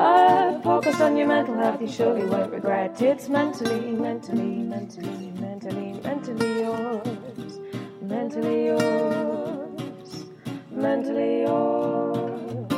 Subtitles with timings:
[0.00, 3.02] Podcast on your mental health you surely won't regret.
[3.02, 7.60] It's mentally, mentally, mentally, mentally, mentally yours.
[8.00, 10.24] Mentally yours.
[10.70, 12.72] Mentally yours.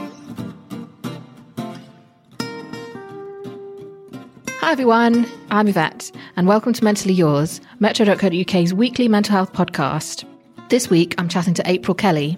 [4.59, 10.25] Hi everyone, I'm Yvette, and welcome to Mentally Yours, Metro.co.uk's weekly mental health podcast.
[10.71, 12.37] This week, I'm chatting to April Kelly.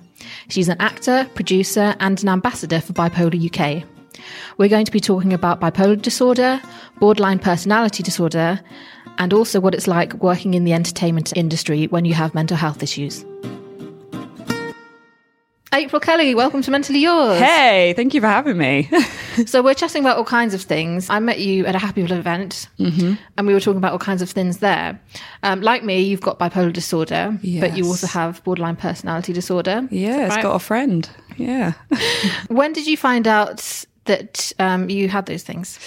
[0.48, 3.88] She's an actor, producer, and an ambassador for Bipolar UK.
[4.58, 6.60] We're going to be talking about bipolar disorder,
[7.00, 8.60] borderline personality disorder,
[9.18, 12.82] and also what it's like working in the entertainment industry when you have mental health
[12.82, 13.24] issues.
[15.72, 17.40] April Kelly, welcome to Mentally Yours.
[17.40, 18.88] Hey, thank you for having me.
[19.46, 21.10] So we're chatting about all kinds of things.
[21.10, 23.18] I met you at a Happy People event, and
[23.48, 25.00] we were talking about all kinds of things there.
[25.42, 29.88] Um, like me, you've got bipolar disorder, but you also have borderline personality disorder.
[29.90, 31.10] yeah, it's got a friend.
[31.36, 31.72] Yeah.
[32.46, 35.78] When did you find out that um, you had those things?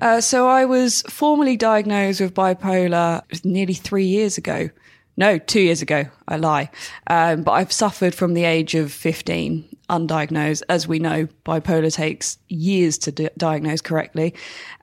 [0.00, 4.70] Uh, so I was formally diagnosed with bipolar nearly three years ago.
[5.16, 6.06] No, two years ago.
[6.28, 6.70] I lie.
[7.08, 10.62] Um, but I've suffered from the age of 15, undiagnosed.
[10.70, 14.34] As we know, bipolar takes years to di- diagnose correctly.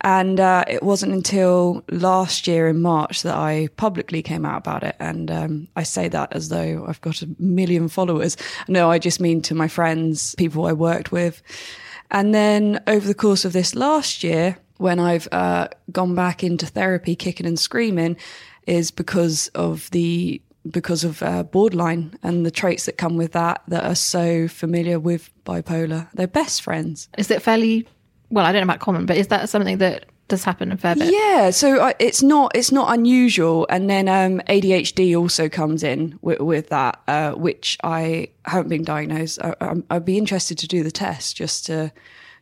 [0.01, 4.83] And uh, it wasn't until last year in March that I publicly came out about
[4.83, 4.95] it.
[4.99, 8.38] And um, I say that as though I've got a million followers.
[8.67, 11.41] No, I just mean to my friends, people I worked with.
[12.12, 16.66] And then over the course of this last year, when I've uh, gone back into
[16.66, 18.18] therapy, kicking and screaming,
[18.66, 23.62] is because of the because of uh, borderline and the traits that come with that
[23.69, 26.09] that are so familiar with bipolar.
[26.13, 27.07] They're best friends.
[27.18, 27.88] Is it fairly
[28.29, 28.45] well?
[28.45, 31.13] I don't know about common, but is that something that does happen a fair bit?
[31.13, 36.17] Yeah, so I, it's not it's not unusual, and then um, ADHD also comes in
[36.21, 39.39] with, with that, uh, which I haven't been diagnosed.
[39.41, 41.91] I, I'd be interested to do the test just to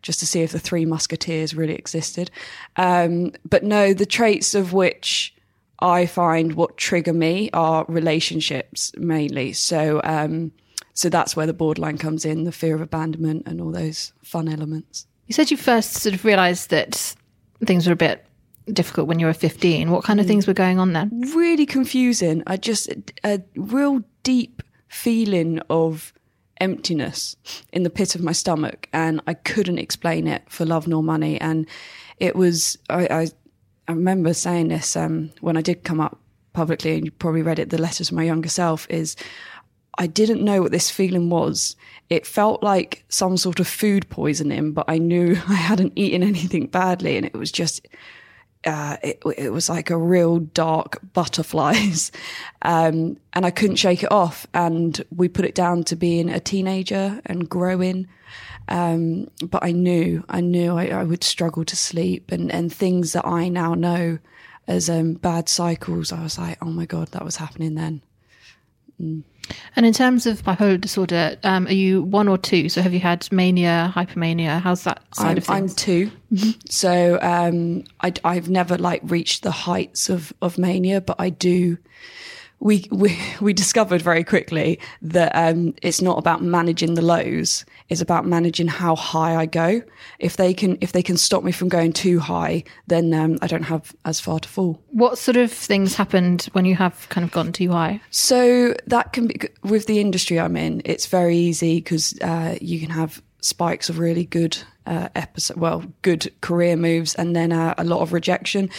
[0.01, 2.31] just to see if the Three Musketeers really existed.
[2.75, 5.35] Um, but no, the traits of which
[5.79, 9.53] I find what trigger me are relationships mainly.
[9.53, 10.51] So um,
[10.93, 14.47] so that's where the borderline comes in, the fear of abandonment, and all those fun
[14.47, 15.05] elements.
[15.27, 17.15] You said you first sort of realised that
[17.63, 18.25] things were a bit
[18.71, 19.91] difficult when you were 15.
[19.91, 21.09] What kind of things were going on then?
[21.35, 22.43] really confusing.
[22.47, 22.89] I just
[23.23, 26.13] a real deep feeling of
[26.61, 27.35] emptiness
[27.71, 31.39] in the pit of my stomach, and I couldn't explain it for love nor money.
[31.39, 31.67] And
[32.17, 33.27] it was I I,
[33.87, 36.19] I remember saying this um, when I did come up
[36.53, 37.69] publicly, and you probably read it.
[37.69, 39.15] The letter to my younger self is.
[39.97, 41.75] I didn't know what this feeling was.
[42.09, 46.67] It felt like some sort of food poisoning, but I knew I hadn't eaten anything
[46.67, 47.87] badly, and it was just
[48.65, 52.11] uh, it, it was like a real dark butterflies.
[52.61, 54.47] Um, and I couldn't shake it off.
[54.51, 58.07] And we put it down to being a teenager and growing.
[58.67, 63.13] Um, but I knew, I knew I, I would struggle to sleep and, and things
[63.13, 64.17] that I now know
[64.67, 66.11] as um, bad cycles.
[66.11, 68.01] I was like, oh my God, that was happening then.
[68.99, 72.69] And in terms of bipolar disorder, um, are you one or two?
[72.69, 74.59] So have you had mania, hypomania?
[74.59, 75.75] How's that side I'm, of I'm things?
[75.75, 76.11] 2
[76.69, 81.77] so um, I, I've never like reached the heights of of mania, but I do
[82.65, 88.01] we, we we discovered very quickly that um, it's not about managing the lows; it's
[88.01, 89.83] about managing how high I go.
[90.19, 93.47] If they can if they can stop me from going too high, then um, I
[93.47, 94.81] don't have as far to fall.
[94.89, 98.01] What sort of things happened when you have kind of gone too high?
[98.09, 100.81] So that can be with the industry I'm in.
[100.85, 104.57] It's very easy because uh, you can have spikes of really good
[104.87, 108.71] uh, episode, well, good career moves, and then uh, a lot of rejection.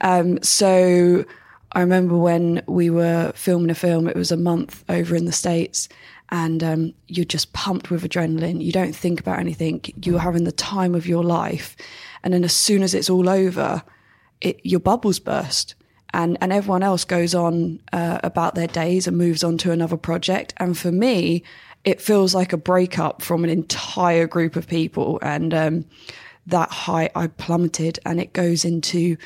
[0.00, 1.26] Um, so
[1.74, 5.32] I remember when we were filming a film, it was a month over in the
[5.32, 5.88] States,
[6.30, 8.62] and um, you're just pumped with adrenaline.
[8.62, 9.82] You don't think about anything.
[10.02, 11.76] You're having the time of your life.
[12.22, 13.82] And then as soon as it's all over,
[14.40, 15.74] it, your bubbles burst.
[16.12, 19.96] And, and everyone else goes on uh, about their days and moves on to another
[19.96, 20.54] project.
[20.58, 21.42] And for me,
[21.84, 25.18] it feels like a breakup from an entire group of people.
[25.22, 25.84] And um,
[26.46, 29.16] that high, I plummeted, and it goes into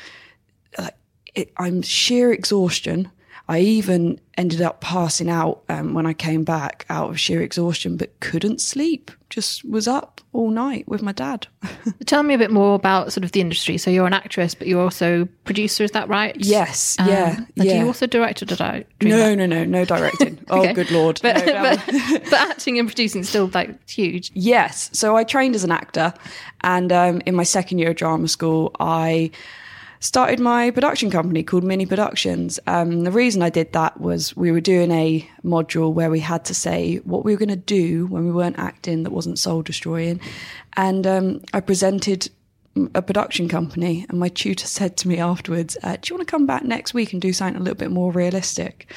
[1.35, 3.11] it, I'm sheer exhaustion.
[3.47, 7.97] I even ended up passing out um, when I came back out of sheer exhaustion,
[7.97, 9.09] but couldn't sleep.
[9.31, 11.47] Just was up all night with my dad.
[12.05, 13.79] Tell me a bit more about sort of the industry.
[13.79, 15.83] So you're an actress, but you're also producer.
[15.83, 16.35] Is that right?
[16.37, 17.63] yes, Um, yeah, yeah.
[17.63, 18.85] Do you also direct or did I?
[19.01, 19.35] no, that?
[19.35, 20.37] no, no, no directing.
[20.51, 20.69] Okay.
[20.69, 21.19] Oh, good lord.
[21.23, 21.85] But, No, but,
[22.25, 24.29] but acting and producing is still like huge.
[24.35, 24.91] Yes.
[24.93, 26.13] So I trained as an actor,
[26.61, 29.31] and um, in my second year of drama school, I
[29.99, 32.59] started my production company called Mini Productions.
[32.67, 36.45] Um, the reason I did that was we were doing a module where we had
[36.45, 39.61] to say what we were going to do when we weren't acting that wasn't soul
[39.61, 40.19] destroying,
[40.73, 42.29] and um, I presented
[42.95, 46.31] a production company, and my tutor said to me afterwards, uh, "Do you want to
[46.31, 48.91] come back next week and do something a little bit more realistic?"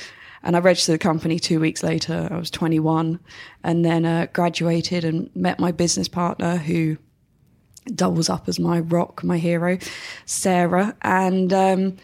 [0.45, 2.29] And I registered the company two weeks later.
[2.31, 3.19] I was 21,
[3.65, 6.99] and then uh, graduated and met my business partner, who
[7.87, 9.79] doubles up as my rock, my hero,
[10.27, 11.53] Sarah, and.
[11.53, 11.97] Um,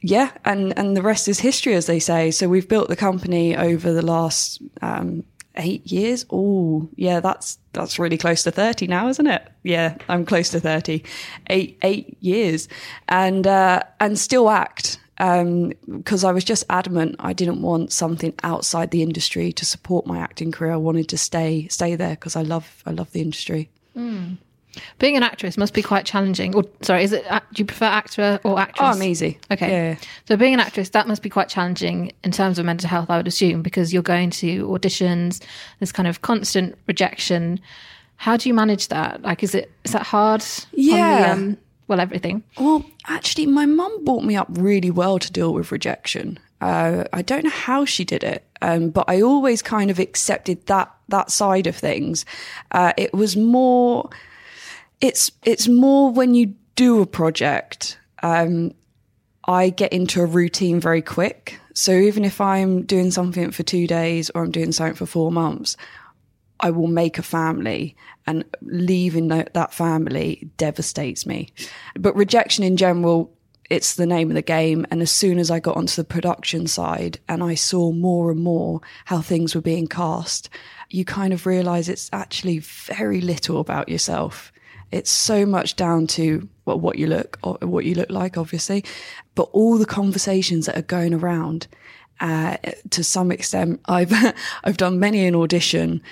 [0.00, 2.30] yeah, and, and the rest is history, as they say.
[2.30, 5.24] So we've built the company over the last um,
[5.56, 6.24] eight years.
[6.30, 9.46] Oh, yeah, that's that's really close to thirty now, isn't it?
[9.64, 11.04] Yeah, I'm close to thirty.
[11.48, 12.68] Eight eight years,
[13.08, 18.92] and uh, and still act because I was just adamant I didn't want something outside
[18.92, 20.72] the industry to support my acting career.
[20.72, 23.68] I wanted to stay stay there because I love I love the industry.
[24.98, 26.54] Being an actress must be quite challenging.
[26.54, 27.24] Or sorry, is it?
[27.30, 28.88] uh, Do you prefer actor or actress?
[28.88, 29.38] Oh, I'm easy.
[29.50, 29.70] Okay.
[29.70, 29.96] Yeah.
[30.26, 33.16] So being an actress, that must be quite challenging in terms of mental health, I
[33.16, 35.42] would assume, because you're going to auditions,
[35.80, 37.60] this kind of constant rejection.
[38.16, 39.22] How do you manage that?
[39.22, 40.44] Like, is it is that hard?
[40.72, 41.20] Yeah.
[41.26, 42.42] the, um, well, everything.
[42.58, 46.38] Well, actually, my mum brought me up really well to deal with rejection.
[46.60, 50.66] Uh, I don't know how she did it, um, but I always kind of accepted
[50.66, 52.26] that that side of things.
[52.72, 54.10] Uh, it was more,
[55.00, 57.98] it's it's more when you do a project.
[58.22, 58.72] Um,
[59.44, 61.58] I get into a routine very quick.
[61.74, 65.32] So even if I'm doing something for two days or I'm doing something for four
[65.32, 65.76] months,
[66.60, 67.96] I will make a family
[68.26, 71.50] and leaving that family devastates me.
[71.98, 73.32] But rejection in general,
[73.70, 74.86] it's the name of the game.
[74.90, 78.40] And as soon as I got onto the production side and I saw more and
[78.40, 80.50] more how things were being cast,
[80.90, 84.52] you kind of realize it's actually very little about yourself.
[84.90, 88.84] It's so much down to well, what you look, or what you look like, obviously,
[89.34, 91.66] but all the conversations that are going around.
[92.20, 92.56] Uh,
[92.90, 94.12] to some extent, I've
[94.64, 96.02] I've done many an audition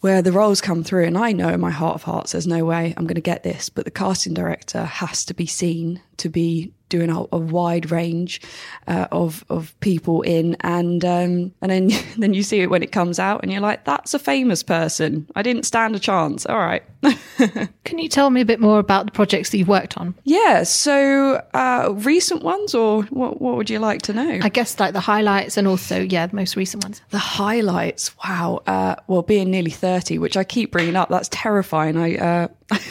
[0.00, 2.64] where the roles come through and I know in my heart of hearts there's no
[2.64, 6.28] way I'm going to get this, but the casting director has to be seen to
[6.28, 8.40] be doing a, a wide range
[8.86, 12.92] uh, of of people in, and um, and then then you see it when it
[12.92, 15.28] comes out, and you're like, that's a famous person.
[15.34, 16.46] I didn't stand a chance.
[16.46, 16.82] All right.
[17.84, 20.14] Can you tell me a bit more about the projects that you've worked on?
[20.24, 20.62] yeah.
[20.64, 23.40] So uh, recent ones, or what?
[23.40, 24.38] What would you like to know?
[24.42, 27.02] I guess like the highlights and also, yeah, the most recent ones.
[27.10, 28.62] The highlights, wow.
[28.66, 31.96] Uh, well, being nearly thirty, which I keep bringing up, that's terrifying.
[31.96, 32.48] I uh,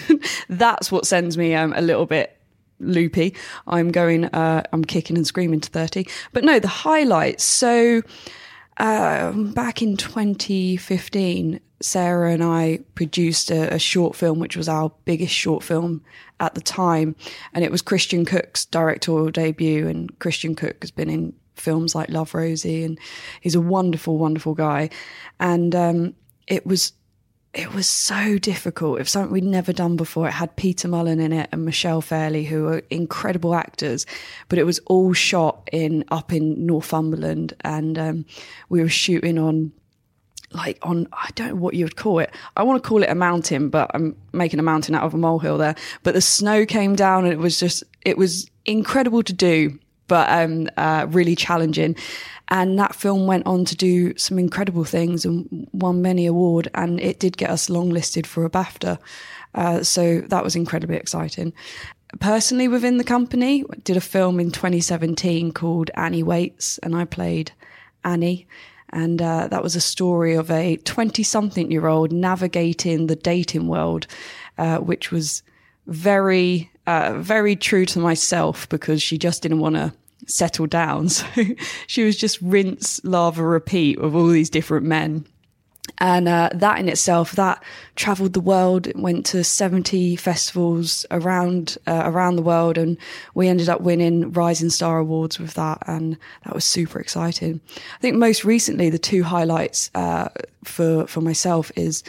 [0.50, 2.38] that's what sends me um, a little bit
[2.80, 3.36] loopy.
[3.68, 6.08] I'm going, uh, I'm kicking and screaming to thirty.
[6.34, 7.44] But no, the highlights.
[7.44, 8.02] So
[8.78, 14.92] um, back in 2015, Sarah and I produced a, a short film, which was our
[15.06, 16.04] biggest short film
[16.40, 17.16] at the time,
[17.54, 19.88] and it was Christian Cooke's directorial debut.
[19.88, 23.00] And Christian Cooke has been in films like Love Rosie, and
[23.42, 24.90] he's a wonderful, wonderful guy.
[25.40, 26.16] And um,
[26.48, 26.94] it was
[27.56, 28.98] it was so difficult.
[28.98, 30.28] It was something we'd never done before.
[30.28, 34.06] It had Peter Mullan in it and Michelle Fairley, who are incredible actors,
[34.50, 38.26] but it was all shot in up in Northumberland, and um,
[38.68, 39.72] we were shooting on
[40.52, 42.30] like on I don't know what you would call it.
[42.58, 45.18] I want to call it a mountain, but I'm making a mountain out of a
[45.18, 45.76] molehill there.
[46.04, 49.80] But the snow came down and it was just it was incredible to do.
[50.08, 51.96] But um, uh, really challenging.
[52.50, 56.70] And that film went on to do some incredible things and won many award.
[56.76, 59.00] And it did get us longlisted for a BAFTA.
[59.56, 61.54] Uh, so that was incredibly exciting.
[62.20, 67.52] Personally, within the company, did a film in 2017 called Annie Waits, and I played
[68.04, 68.48] Annie.
[68.90, 73.68] And uh, that was a story of a 20 something year old navigating the dating
[73.68, 74.08] world,
[74.58, 75.44] uh, which was
[75.88, 79.94] very, uh, very true to myself because she just didn't want to
[80.28, 81.10] settle down.
[81.36, 81.44] So
[81.88, 85.26] she was just rinse, lava, repeat of all these different men.
[86.00, 87.64] And uh, that in itself, that
[87.96, 92.98] travelled the world, went to seventy festivals around uh, around the world, and
[93.34, 97.62] we ended up winning Rising Star awards with that, and that was super exciting.
[97.78, 100.30] I think most recently, the two highlights uh,
[100.64, 102.04] for for myself is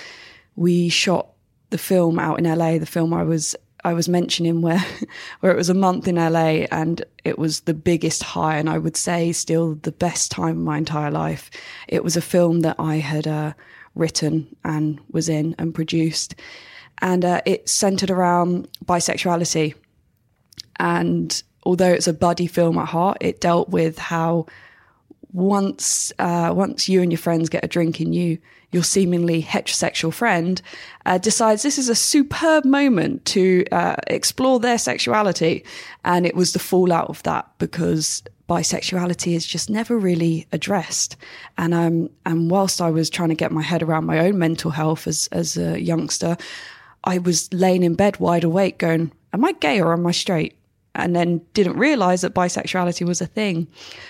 [0.57, 1.29] we shot
[1.71, 3.55] the film out in LA, the film I was
[3.87, 4.85] I was mentioning where
[5.41, 8.79] where it was a month in LA and it was the biggest high and I
[8.79, 11.53] would say still the best time of my entire life.
[11.87, 13.53] It was a film that I had uh,
[13.95, 16.35] written and was in and produced,
[17.01, 19.75] and uh, it centered around bisexuality.
[20.81, 24.47] And although it's a buddy film at heart, it dealt with how
[25.33, 28.39] once uh, once you and your friends get a drink in you,
[28.73, 30.61] your seemingly heterosexual friend
[31.05, 35.65] uh, decides this is a superb moment to uh, explore their sexuality,
[36.05, 41.17] and it was the fallout of that because bisexuality is just never really addressed.
[41.59, 44.71] And um, and whilst I was trying to get my head around my own mental
[44.71, 46.37] health as as a youngster,
[47.05, 50.57] I was laying in bed wide awake, going, "Am I gay or am I straight?"
[50.97, 53.69] And then didn't realize that bisexuality was a thing.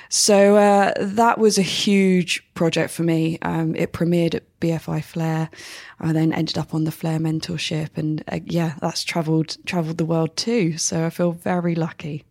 [0.08, 3.38] So uh, that was a huge project for me.
[3.42, 5.50] Um, it premiered at BFI Flare.
[6.00, 10.04] I then ended up on the Flare mentorship, and uh, yeah, that's travelled travelled the
[10.04, 10.78] world too.
[10.78, 12.24] So I feel very lucky.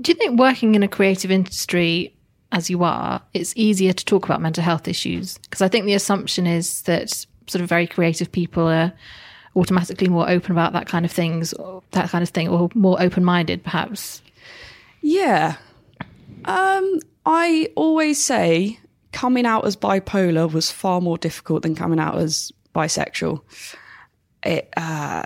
[0.00, 2.14] Do you think working in a creative industry
[2.50, 5.38] as you are, it's easier to talk about mental health issues?
[5.38, 7.10] Because I think the assumption is that
[7.46, 8.92] sort of very creative people are
[9.56, 11.54] automatically more open about that kind of things,
[11.92, 14.22] that kind of thing, or more open minded, perhaps?
[15.00, 15.56] Yeah.
[16.44, 18.78] Um, I always say
[19.12, 23.42] coming out as bipolar was far more difficult than coming out as bisexual.
[24.44, 25.24] It, uh,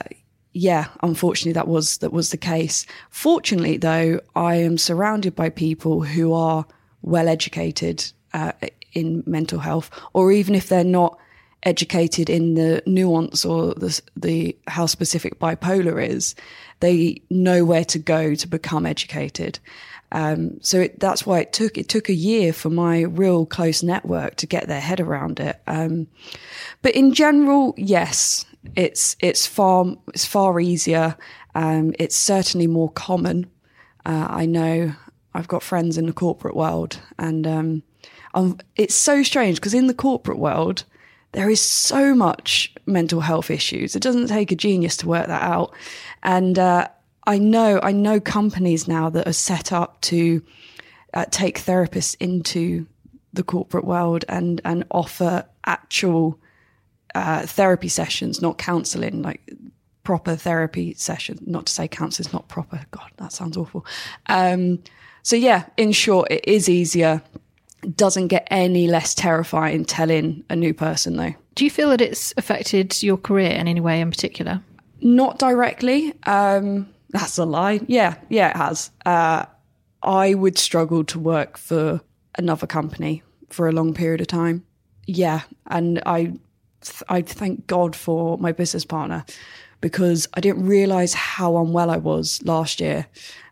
[0.52, 2.86] yeah, unfortunately, that was that was the case.
[3.10, 6.66] Fortunately, though, I am surrounded by people who are
[7.02, 8.52] well educated uh,
[8.92, 11.18] in mental health, or even if they're not
[11.62, 16.34] educated in the nuance or the, the how specific bipolar is,
[16.80, 19.58] they know where to go to become educated.
[20.12, 23.82] Um, so it, that's why it took it took a year for my real close
[23.82, 25.60] network to get their head around it.
[25.66, 26.06] Um,
[26.82, 28.46] but in general, yes,
[28.76, 31.16] it's it's far it's far easier.
[31.54, 33.50] Um, it's certainly more common.
[34.04, 34.92] Uh, I know
[35.34, 37.82] I've got friends in the corporate world, and um,
[38.76, 40.84] it's so strange because in the corporate world,
[41.36, 43.94] there is so much mental health issues.
[43.94, 45.74] It doesn't take a genius to work that out.
[46.22, 46.88] And uh,
[47.26, 50.42] I know, I know companies now that are set up to
[51.12, 52.86] uh, take therapists into
[53.34, 56.40] the corporate world and and offer actual
[57.14, 59.42] uh, therapy sessions, not counselling, like
[60.04, 61.40] proper therapy sessions.
[61.46, 62.80] Not to say counselling is not proper.
[62.92, 63.84] God, that sounds awful.
[64.30, 64.82] Um,
[65.22, 67.20] so yeah, in short, it is easier
[67.94, 71.34] doesn't get any less terrifying telling a new person, though.
[71.54, 74.62] Do you feel that it's affected your career in any way in particular?
[75.00, 76.14] Not directly.
[76.24, 77.80] Um, that's a lie.
[77.86, 78.90] Yeah, yeah, it has.
[79.04, 79.46] Uh,
[80.02, 82.00] I would struggle to work for
[82.36, 84.64] another company for a long period of time.
[85.06, 86.34] Yeah, and I,
[87.08, 89.24] I thank God for my business partner
[89.80, 93.06] because I didn't realize how unwell I was last year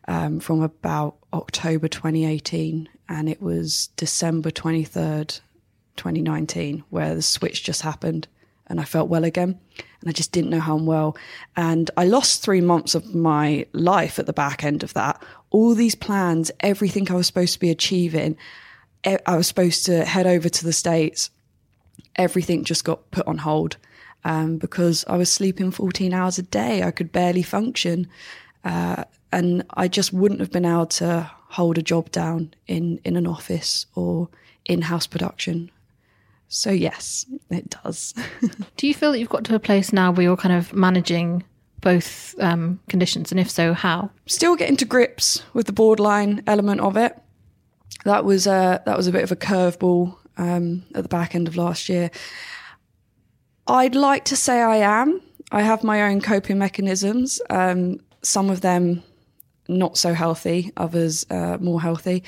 [0.08, 5.40] um, from about October 2018 and it was December 23rd,
[5.96, 8.28] 2019, where the switch just happened
[8.66, 9.58] and I felt well again.
[10.00, 11.16] And I just didn't know how I'm well.
[11.56, 15.22] And I lost three months of my life at the back end of that.
[15.50, 18.36] All these plans, everything I was supposed to be achieving,
[19.04, 21.30] I was supposed to head over to the States.
[22.16, 23.76] Everything just got put on hold
[24.24, 26.82] um, because I was sleeping 14 hours a day.
[26.82, 28.08] I could barely function.
[28.64, 33.16] Uh, and I just wouldn't have been able to hold a job down in, in
[33.16, 34.28] an office or
[34.64, 35.70] in house production.
[36.48, 38.12] So, yes, it does.
[38.76, 41.44] Do you feel that you've got to a place now where you're kind of managing
[41.80, 43.30] both um, conditions?
[43.30, 44.10] And if so, how?
[44.26, 47.16] Still getting to grips with the borderline element of it.
[48.04, 51.46] That was, uh, that was a bit of a curveball um, at the back end
[51.46, 52.10] of last year.
[53.68, 55.20] I'd like to say I am.
[55.52, 57.40] I have my own coping mechanisms.
[57.48, 59.04] Um, some of them
[59.68, 62.22] not so healthy, others uh, more healthy.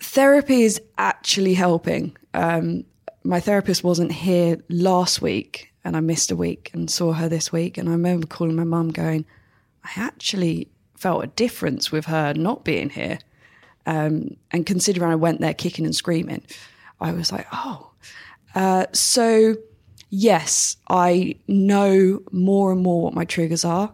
[0.00, 2.16] Therapy is actually helping.
[2.34, 2.84] Um,
[3.22, 7.52] my therapist wasn't here last week, and I missed a week and saw her this
[7.52, 7.78] week.
[7.78, 9.24] And I remember calling my mum, going,
[9.84, 13.18] "I actually felt a difference with her not being here."
[13.86, 16.42] Um, and considering I went there kicking and screaming,
[17.00, 17.90] I was like, "Oh."
[18.54, 19.56] Uh, so
[20.10, 23.92] yes, I know more and more what my triggers are.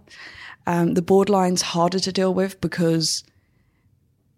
[0.70, 3.24] Um, the borderline's harder to deal with because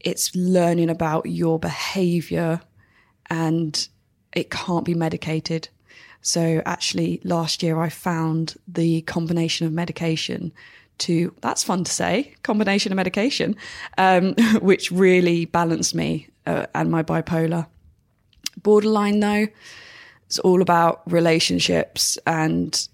[0.01, 2.63] it's learning about your behavior
[3.29, 3.87] and
[4.33, 5.69] it can't be medicated.
[6.23, 10.55] So actually, last year I found the combination of medication
[11.01, 13.55] to, that's fun to say, combination of medication,
[13.99, 17.67] um, which really balanced me uh, and my bipolar.
[18.63, 19.49] Borderline, though,
[20.25, 22.89] it's all about relationships and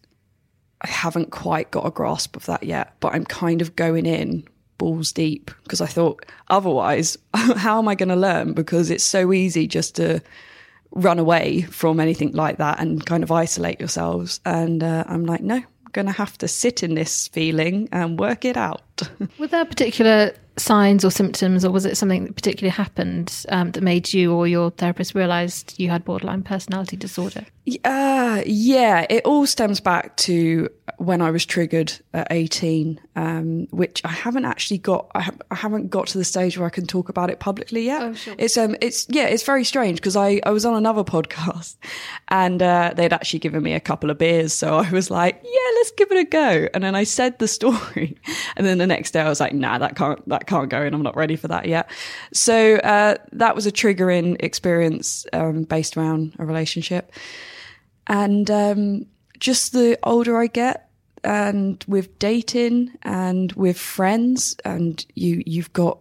[0.83, 4.47] I haven't quite got a grasp of that yet, but I'm kind of going in
[4.79, 8.53] balls deep because I thought otherwise, how am I going to learn?
[8.53, 10.23] Because it's so easy just to
[10.93, 14.41] run away from anything like that and kind of isolate yourselves.
[14.45, 18.19] And uh, I'm like, no, I'm going to have to sit in this feeling and
[18.19, 18.83] work it out.
[19.39, 23.83] Were there particular signs or symptoms, or was it something that particularly happened um, that
[23.83, 27.47] made you or your therapist realised you had borderline personality disorder?
[27.85, 34.01] Uh, yeah, it all stems back to when I was triggered at 18, um, which
[34.05, 35.11] I haven't actually got.
[35.15, 37.85] I, ha- I, haven't got to the stage where I can talk about it publicly
[37.85, 38.03] yet.
[38.03, 38.35] Oh, sure.
[38.39, 41.77] It's um, it's yeah, it's very strange because I I was on another podcast
[42.29, 45.71] and uh, they'd actually given me a couple of beers, so I was like, yeah,
[45.77, 46.69] let's give it a go.
[46.73, 48.17] And then I said the story,
[48.57, 50.95] and then the next day I was like, nah, that can't that can't go, and
[50.95, 51.91] I'm not ready for that yet.
[52.33, 57.13] So uh, that was a triggering experience um, based around a relationship.
[58.07, 59.07] And um,
[59.39, 60.91] just the older I get,
[61.23, 65.99] and with dating and with friends, and you you've got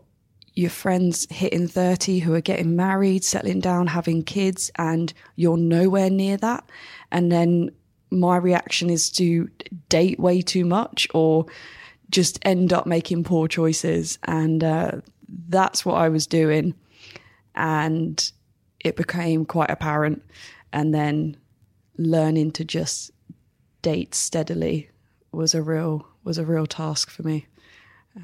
[0.58, 6.10] your friends hitting 30 who are getting married, settling down, having kids, and you're nowhere
[6.10, 6.68] near that.
[7.12, 7.70] And then
[8.10, 9.50] my reaction is to
[9.90, 11.46] date way too much or
[12.10, 14.18] just end up making poor choices.
[14.24, 14.92] And uh,
[15.50, 16.74] that's what I was doing.
[17.56, 18.32] And
[18.80, 20.24] it became quite apparent.
[20.72, 21.38] And then
[21.98, 23.12] learning to just
[23.82, 24.90] date steadily
[25.32, 27.48] was a real was a real task for me.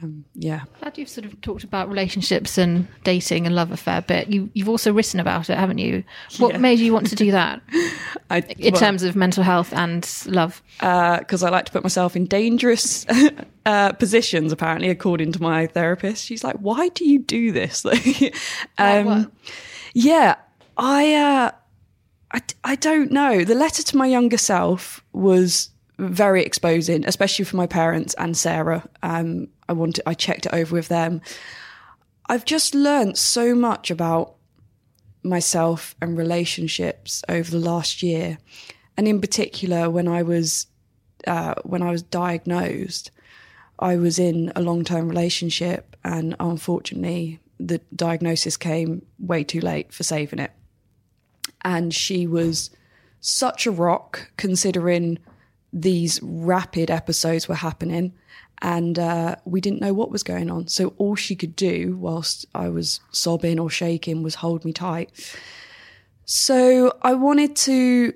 [0.02, 0.62] Um, yeah.
[0.80, 4.28] Glad you've sort of talked about relationships and dating and love affair a fair bit.
[4.34, 6.04] You you've also written about it, haven't you?
[6.40, 6.58] What Yeah.
[6.58, 7.62] made you want to do that
[8.32, 10.64] I, in terms of mental health and love?
[10.80, 13.06] because I like to put myself in dangerous
[13.68, 14.52] uh, positions.
[14.52, 18.36] Apparently, according to my therapist, she's like, "Why do you do this?" Like,
[18.80, 19.32] um, what?
[19.94, 20.36] yeah,
[20.78, 21.52] I, uh,
[22.32, 23.44] I, I don't know.
[23.44, 28.84] The letter to my younger self was very exposing, especially for my parents and Sarah.
[29.04, 31.22] Um, I wanted, I checked it over with them.
[32.28, 34.36] I've just learned so much about
[35.24, 38.38] myself and relationships over the last year,
[38.96, 40.68] and in particular when I was
[41.26, 43.12] uh, when I was diagnosed,
[43.80, 49.94] I was in a long term relationship, and unfortunately, the diagnosis came way too late
[49.94, 50.52] for saving it.
[51.62, 52.70] And she was
[53.22, 55.18] such a rock considering
[55.72, 58.14] these rapid episodes were happening.
[58.62, 60.68] And uh, we didn't know what was going on.
[60.68, 65.12] So all she could do whilst I was sobbing or shaking was hold me tight.
[66.26, 68.14] So I wanted to,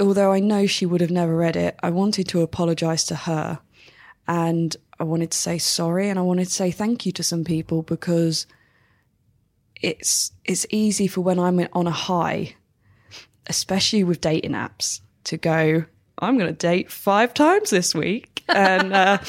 [0.00, 3.60] although I know she would have never read it, I wanted to apologize to her.
[4.26, 7.44] And I wanted to say sorry and I wanted to say thank you to some
[7.44, 8.46] people because
[9.82, 12.54] it's it's easy for when I'm on a high,
[13.46, 15.84] especially with dating apps, to go,
[16.18, 18.30] I'm going to date five times this week.
[18.48, 19.18] And uh,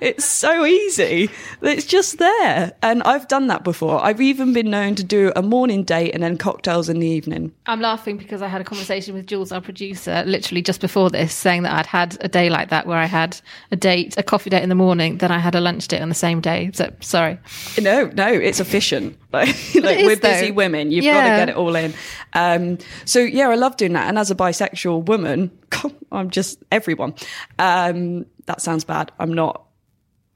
[0.00, 1.30] it's so easy.
[1.62, 2.72] It's just there.
[2.82, 4.02] And I've done that before.
[4.04, 7.52] I've even been known to do a morning date and then cocktails in the evening.
[7.66, 11.32] I'm laughing because I had a conversation with Jules, our producer, literally just before this,
[11.32, 14.50] saying that I'd had a day like that where I had a date, a coffee
[14.50, 16.70] date in the morning, then I had a lunch date on the same day.
[16.74, 17.38] So sorry.
[17.80, 19.16] No, no, it's efficient.
[19.32, 20.54] Like, like is, we're busy though.
[20.54, 20.90] women.
[20.90, 21.94] You've got to get it all in.
[22.32, 24.08] Um, so yeah, I love doing that.
[24.08, 25.50] And as a bisexual woman,
[26.12, 27.14] I'm just everyone.
[27.58, 29.12] Um, that sounds bad.
[29.18, 29.64] I'm not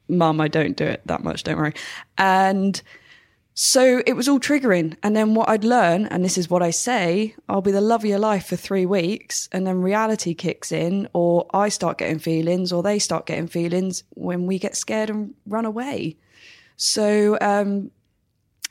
[0.09, 0.41] mum.
[0.41, 1.45] I don't do it that much.
[1.45, 1.75] Don't worry.
[2.17, 2.81] And
[3.59, 4.97] so it was all triggering.
[5.03, 8.03] And then what I'd learn, and this is what I say, I'll be the love
[8.03, 9.49] of your life for three weeks.
[9.51, 14.05] And then reality kicks in, or I start getting feelings, or they start getting feelings
[14.11, 16.17] when we get scared and run away.
[16.77, 17.91] So um,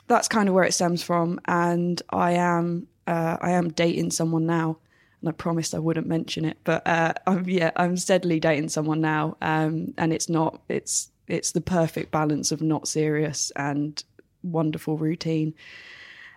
[0.07, 1.39] that's kind of where it stems from.
[1.45, 4.77] And I am uh, I am dating someone now,
[5.21, 9.01] and I promised I wouldn't mention it, but uh, I'm yeah I'm steadily dating someone
[9.01, 14.03] now, um, and it's not it's It's the perfect balance of not serious and
[14.43, 15.53] wonderful routine.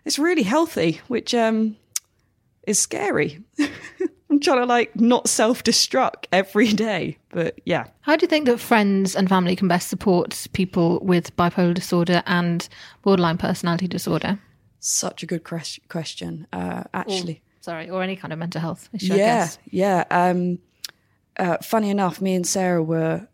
[0.05, 1.77] It's really healthy, which um,
[2.67, 3.43] is scary.
[4.31, 7.19] I'm trying to like not self destruct every day.
[7.31, 7.87] But yeah.
[8.01, 12.23] How do you think that friends and family can best support people with bipolar disorder
[12.27, 12.69] and
[13.03, 14.39] borderline personality disorder?
[14.81, 17.43] Such a good ques- question, uh, actually.
[17.43, 19.15] Or, sorry, or any kind of mental health issue.
[19.15, 20.05] Yeah, yeah.
[20.11, 20.59] Um,
[21.39, 23.29] uh, funny enough, me and Sarah were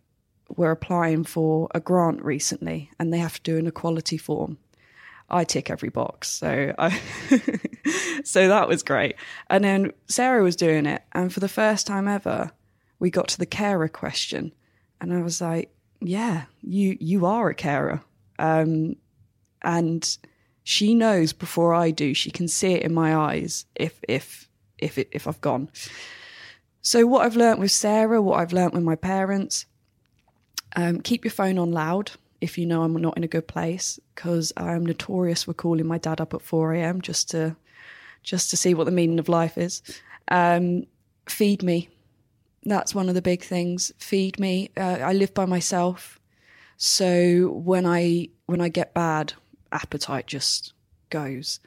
[0.56, 4.58] were applying for a grant recently, and they have to do an equality form.
[5.30, 6.30] I tick every box.
[6.30, 6.90] So I
[8.24, 9.16] so that was great.
[9.48, 12.52] And then Sarah was doing it, and for the first time ever,
[12.98, 14.52] we got to the carer question,
[15.00, 18.02] and I was like, "Yeah, you you are a carer,"
[18.38, 18.96] um,
[19.62, 20.16] and
[20.62, 22.14] she knows before I do.
[22.14, 25.70] She can see it in my eyes if if if it, if I've gone.
[26.82, 29.64] So what I've learnt with Sarah, what I've learnt with my parents,
[30.76, 32.12] um, keep your phone on loud
[32.44, 35.96] if you know I'm not in a good place because I'm notorious for calling my
[35.96, 37.00] dad up at 4 a.m.
[37.00, 37.56] just to
[38.22, 39.82] just to see what the meaning of life is.
[40.28, 40.84] Um,
[41.26, 41.88] feed me.
[42.62, 43.92] That's one of the big things.
[43.98, 44.70] Feed me.
[44.76, 46.20] Uh, I live by myself,
[46.76, 49.32] so when I when I get bad,
[49.72, 50.74] appetite just
[51.08, 51.60] goes.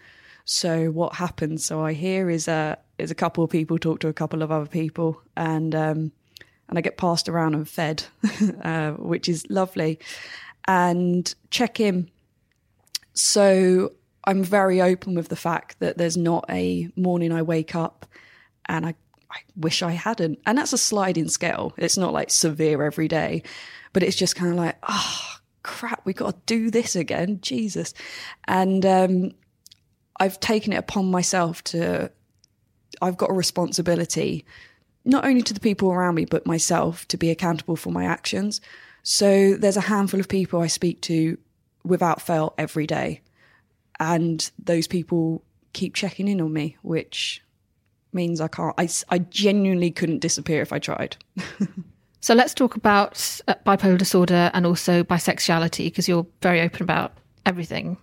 [0.46, 1.66] So what happens?
[1.66, 4.52] So I hear is a is a couple of people talk to a couple of
[4.52, 6.12] other people, and um,
[6.70, 8.04] and I get passed around and fed,
[8.64, 10.00] uh, which is lovely
[10.68, 12.10] and check in.
[13.14, 13.94] So
[14.26, 18.06] I'm very open with the fact that there's not a morning I wake up
[18.66, 18.96] and I,
[19.32, 20.40] I wish I hadn't.
[20.46, 21.74] And that's a sliding scale.
[21.78, 23.44] It's not like severe every day,
[23.94, 27.40] but it's just kind of like, oh, crap, we got to do this again.
[27.42, 27.94] Jesus.
[28.48, 29.32] And um,
[30.20, 32.12] I've taken it upon myself to,
[33.02, 34.46] I've got a responsibility,
[35.06, 38.60] not only to the people around me, but myself to be accountable for my actions.
[39.10, 41.38] So there's a handful of people I speak to
[41.86, 43.22] without fail every day.
[44.02, 45.42] And those people
[45.72, 47.42] keep checking in on me, which
[48.12, 51.16] means I can't, I, I genuinely couldn't disappear if I tried.
[52.20, 57.14] so let's talk about uh, bipolar disorder and also bisexuality, because you're very open about
[57.46, 57.96] everything.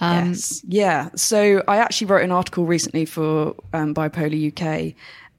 [0.00, 0.64] Um, yes.
[0.66, 1.10] Yeah.
[1.16, 4.94] So I actually wrote an article recently for um, Bipolar UK,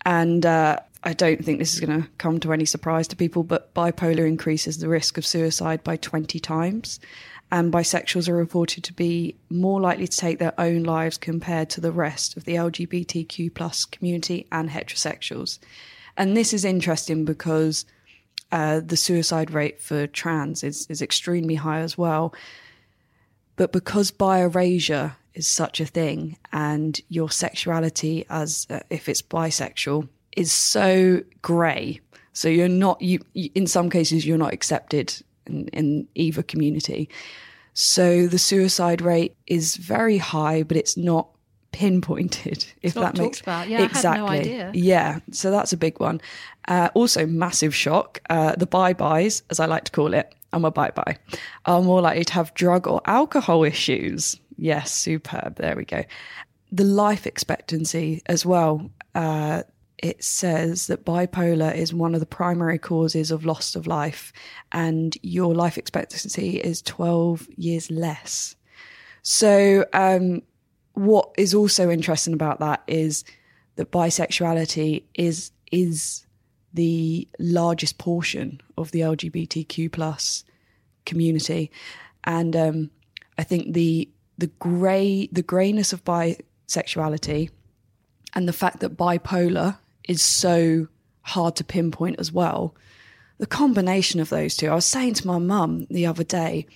[0.05, 3.43] and uh, I don't think this is going to come to any surprise to people,
[3.43, 6.99] but bipolar increases the risk of suicide by 20 times.
[7.51, 11.81] And bisexuals are reported to be more likely to take their own lives compared to
[11.81, 15.59] the rest of the LGBTQ plus community and heterosexuals.
[16.17, 17.85] And this is interesting because
[18.51, 22.33] uh, the suicide rate for trans is, is extremely high as well.
[23.57, 30.09] But because bi-erasure is such a thing and your sexuality as uh, if it's bisexual
[30.35, 31.99] is so grey.
[32.33, 35.13] So you're not you, you, in some cases you're not accepted
[35.47, 37.09] in, in either community.
[37.73, 41.27] So the suicide rate is very high, but it's not
[41.71, 42.65] pinpointed.
[42.81, 43.67] If that makes about.
[43.67, 44.57] Yeah, exactly.
[44.57, 46.21] No yeah, so that's a big one.
[46.67, 48.21] Uh, also, massive shock.
[48.29, 51.17] Uh, the bye byes, as I like to call it, I'm a bye bye,
[51.65, 54.39] are more likely to have drug or alcohol issues.
[54.57, 55.57] Yes, superb.
[55.57, 56.03] There we go.
[56.71, 58.89] The life expectancy as well.
[59.13, 59.63] Uh,
[59.97, 64.34] it says that bipolar is one of the primary causes of loss of life,
[64.71, 68.55] and your life expectancy is 12 years less.
[69.21, 70.41] So, um,
[70.93, 73.23] what is also interesting about that is
[73.75, 76.25] that bisexuality is is
[76.73, 80.43] the largest portion of the LGBTQ plus
[81.05, 81.71] community,
[82.23, 82.91] and um,
[83.38, 87.49] I think the the grey the greyness of bisexuality
[88.34, 90.87] and the fact that bipolar is so
[91.21, 92.75] hard to pinpoint as well.
[93.37, 96.67] The combination of those two, I was saying to my mum the other day,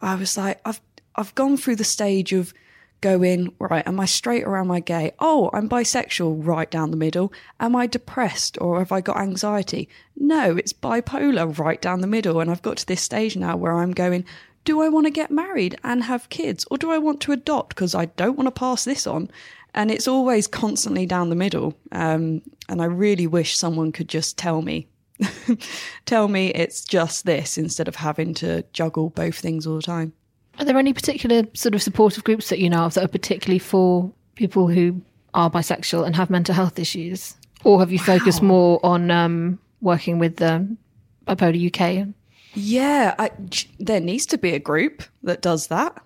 [0.00, 0.80] I was like, I've
[1.14, 2.54] I've gone through the stage of
[3.00, 5.12] going, right, am I straight or am I gay?
[5.18, 7.32] Oh, I'm bisexual, right down the middle.
[7.60, 9.88] Am I depressed or have I got anxiety?
[10.16, 12.40] No, it's bipolar, right down the middle.
[12.40, 14.24] And I've got to this stage now where I'm going,
[14.64, 17.70] do I want to get married and have kids or do I want to adopt
[17.70, 19.30] because I don't want to pass this on?
[19.78, 21.72] And it's always constantly down the middle.
[21.92, 24.88] Um, and I really wish someone could just tell me,
[26.04, 30.12] tell me it's just this instead of having to juggle both things all the time.
[30.58, 33.60] Are there any particular sort of supportive groups that you know of that are particularly
[33.60, 35.00] for people who
[35.32, 38.48] are bisexual and have mental health issues, or have you focused wow.
[38.48, 40.76] more on um, working with the
[41.28, 42.12] Bipolar UK?
[42.54, 43.30] Yeah, I,
[43.78, 46.02] there needs to be a group that does that.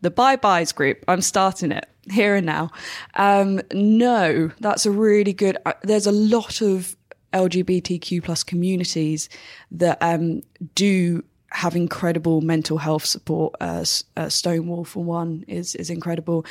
[0.00, 1.04] The Bye Byes group.
[1.06, 2.70] I'm starting it here and now.
[3.14, 5.56] Um, no, that's a really good.
[5.64, 6.96] Uh, there's a lot of
[7.32, 9.28] LGBTQ plus communities
[9.70, 10.42] that um,
[10.74, 13.54] do have incredible mental health support.
[13.60, 13.84] Uh,
[14.16, 16.44] uh, Stonewall, for one, is is incredible.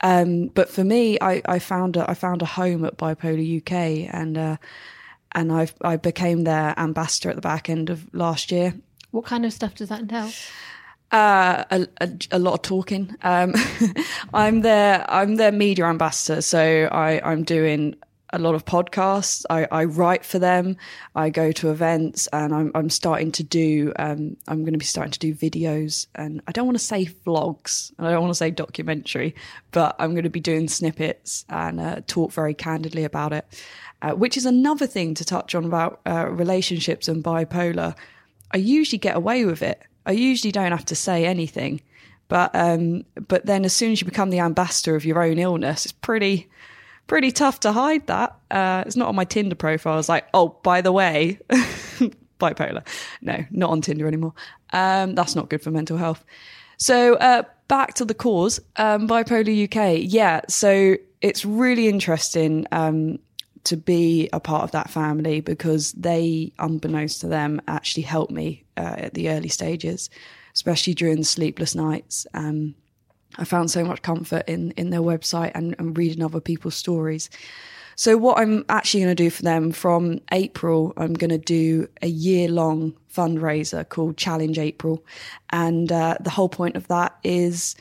[0.00, 4.12] Um, but for me, I, I found a, I found a home at Bipolar UK,
[4.14, 4.56] and uh,
[5.32, 8.74] and I I became their ambassador at the back end of last year.
[9.10, 10.30] What kind of stuff does that entail?
[11.12, 13.14] Uh, a, a, a, lot of talking.
[13.22, 13.54] Um,
[14.34, 17.94] I'm their I'm their media ambassador, so I I'm doing
[18.32, 19.44] a lot of podcasts.
[19.48, 20.76] I, I write for them.
[21.14, 23.92] I go to events, and I'm I'm starting to do.
[23.98, 27.06] Um, I'm going to be starting to do videos, and I don't want to say
[27.06, 27.92] vlogs.
[27.98, 29.34] And I don't want to say documentary,
[29.70, 33.46] but I'm going to be doing snippets and uh, talk very candidly about it.
[34.02, 37.94] Uh, which is another thing to touch on about uh, relationships and bipolar.
[38.52, 39.82] I usually get away with it.
[40.06, 41.82] I usually don't have to say anything,
[42.28, 45.84] but um, but then as soon as you become the ambassador of your own illness,
[45.84, 46.48] it's pretty
[47.06, 48.36] pretty tough to hide that.
[48.50, 49.98] Uh, it's not on my Tinder profile.
[49.98, 51.38] It's like, oh, by the way,
[52.40, 52.86] bipolar.
[53.20, 54.34] No, not on Tinder anymore.
[54.72, 56.24] Um, that's not good for mental health.
[56.78, 60.04] So uh, back to the cause, um, bipolar UK.
[60.04, 63.18] Yeah, so it's really interesting um,
[63.64, 68.64] to be a part of that family because they, unbeknownst to them, actually helped me
[68.76, 70.10] uh, at the early stages,
[70.54, 72.26] especially during the sleepless nights.
[72.34, 72.74] Um,
[73.38, 77.30] I found so much comfort in in their website and, and reading other people's stories.
[77.98, 81.88] So what I'm actually going to do for them from April, I'm going to do
[82.02, 85.02] a year long fundraiser called Challenge April,
[85.50, 87.74] and uh, the whole point of that is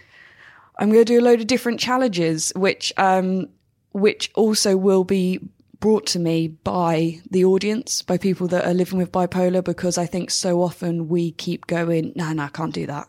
[0.80, 3.50] I'm going to do a load of different challenges, which um,
[3.92, 5.40] which also will be
[5.80, 10.06] brought to me by the audience, by people that are living with bipolar, because I
[10.06, 13.08] think so often we keep going, no, no, I can't do that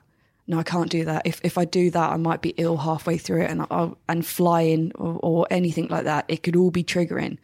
[0.48, 1.22] no, I can't do that.
[1.24, 4.24] If if I do that, I might be ill halfway through it, and I'll, and
[4.24, 7.38] flying or, or anything like that, it could all be triggering.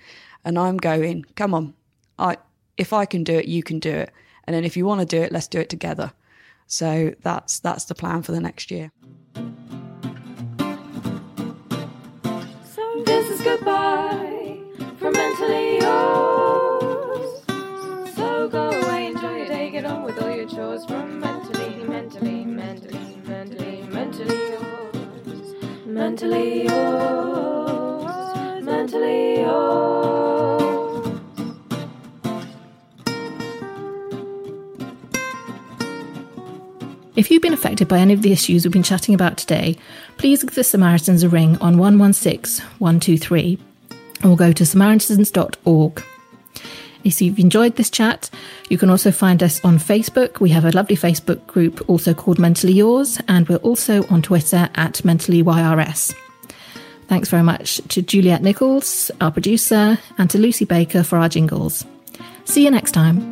[0.45, 1.75] And I'm going, come on,
[2.19, 2.37] I
[2.77, 4.13] if I can do it, you can do it.
[4.45, 6.13] And then if you want to do it, let's do it together.
[6.67, 8.93] So that's that's the plan for the next year.
[12.65, 14.32] So this is goodbye
[15.33, 17.45] mentally yours.
[18.15, 22.45] So go away, enjoy your day, get on with all your chores from mentally, mentally,
[22.45, 25.87] mentally, mentally, mentally yours.
[25.87, 28.63] Mentally yours.
[28.63, 30.63] Mentally yours.
[37.15, 39.77] If you've been affected by any of the issues we've been chatting about today,
[40.19, 43.59] please give the Samaritans a ring on 116 123
[44.25, 46.03] or go to samaritans.org.
[47.05, 48.31] If you've enjoyed this chat,
[48.69, 50.41] you can also find us on Facebook.
[50.41, 54.69] We have a lovely Facebook group also called Mentally Yours, and we're also on Twitter
[54.75, 56.15] at Mentally YRS.
[57.09, 61.85] Thanks very much to Juliet Nichols, our producer, and to Lucy Baker for our jingles.
[62.45, 63.32] See you next time.